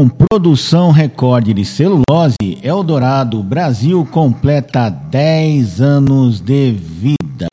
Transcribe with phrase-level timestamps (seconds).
[0.00, 7.48] Com produção recorde de celulose, Eldorado Brasil completa 10 anos de vida.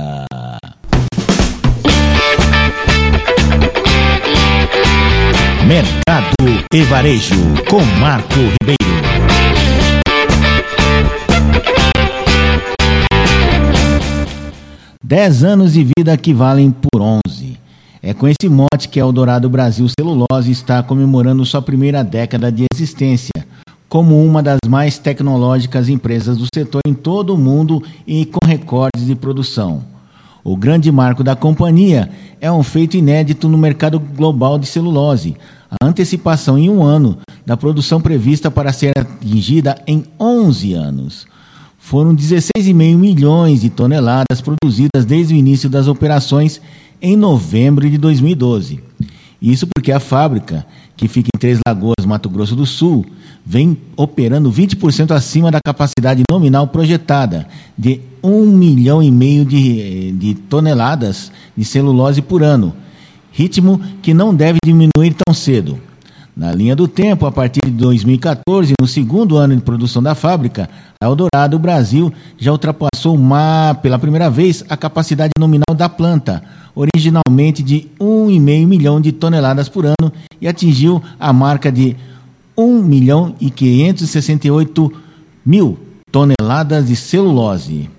[5.65, 6.35] Mercado
[6.71, 7.35] e Varejo
[7.67, 8.85] com Marco Ribeiro.
[15.03, 17.44] Dez anos de vida que valem por 11.
[18.07, 22.65] É com esse mote que a Eldorado Brasil Celulose está comemorando sua primeira década de
[22.71, 23.31] existência,
[23.89, 29.07] como uma das mais tecnológicas empresas do setor em todo o mundo e com recordes
[29.07, 29.81] de produção.
[30.43, 35.35] O grande marco da companhia é um feito inédito no mercado global de celulose,
[35.67, 41.25] a antecipação em um ano da produção prevista para ser atingida em 11 anos.
[41.85, 46.59] Foram 16,5 milhões de toneladas produzidas desde o início das operações
[46.99, 48.79] em novembro de 2012.
[49.39, 50.65] Isso porque a fábrica,
[50.97, 53.05] que fica em Três Lagoas, Mato Grosso do Sul,
[53.45, 60.33] vem operando 20% acima da capacidade nominal projetada, de 1 milhão e meio de, de
[60.33, 62.75] toneladas de celulose por ano,
[63.31, 65.79] ritmo que não deve diminuir tão cedo.
[66.35, 70.69] Na linha do tempo, a partir de 2014, no segundo ano de produção da fábrica,
[71.01, 73.17] a Eldorado Brasil já ultrapassou
[73.81, 76.43] pela primeira vez a capacidade nominal da planta,
[76.75, 81.95] originalmente de 1,5 milhão de toneladas por ano, e atingiu a marca de
[82.57, 84.91] 1 milhão e 568
[85.45, 85.79] mil
[86.11, 87.89] toneladas de celulose.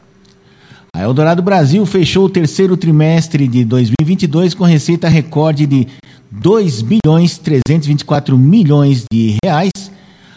[0.95, 5.87] A Eldorado Brasil fechou o terceiro trimestre de 2022 com receita recorde de
[6.31, 9.71] 2 bilhões 324 milhões de reais,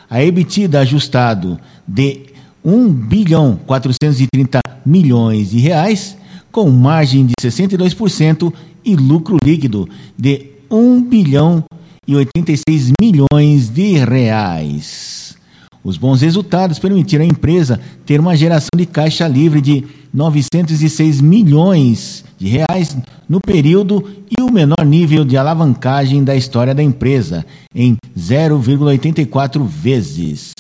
[0.10, 2.28] a EBITDA ajustado de
[2.64, 6.18] 1 bilhão 430 milhões de reais,
[6.52, 11.64] com margem de 62% e lucro líquido de 1 bilhão
[12.08, 15.38] e 86 milhões de reais.
[15.84, 22.24] Os bons resultados permitiram à empresa ter uma geração de caixa livre de 906 milhões
[22.38, 22.98] de reais
[23.28, 30.52] no período e o menor nível de alavancagem da história da empresa, em 0,84 vezes.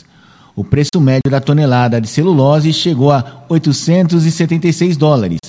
[0.56, 5.40] O preço médio da tonelada de celulose chegou a 876 dólares,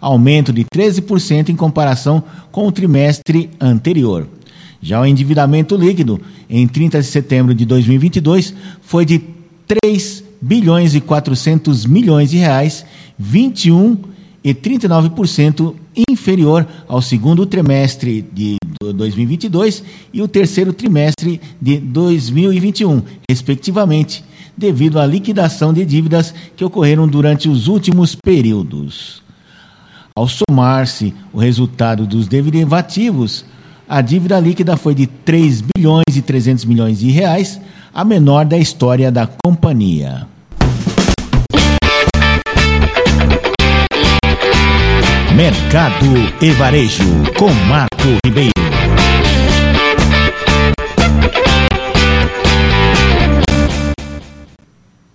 [0.00, 2.22] aumento de 13% em comparação
[2.52, 4.28] com o trimestre anterior.
[4.82, 9.22] Já o endividamento líquido, em 30 de setembro de 2022, foi de
[9.66, 12.84] 3 bilhões e 400 milhões de reais,
[13.18, 13.98] 21
[14.42, 15.74] e 39%
[16.08, 24.24] inferior ao segundo trimestre de 2022 e o terceiro trimestre de 2021, respectivamente,
[24.56, 29.22] devido à liquidação de dívidas que ocorreram durante os últimos períodos.
[30.14, 33.44] Ao somar-se o resultado dos derivativos,
[33.90, 37.60] a dívida líquida foi de 3 bilhões e 300 milhões de reais,
[37.92, 40.28] a menor da história da companhia.
[45.34, 46.06] Mercado
[46.40, 47.02] e Varejo
[47.36, 48.79] com Marco Ribeiro.